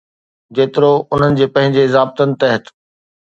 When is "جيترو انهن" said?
0.59-1.33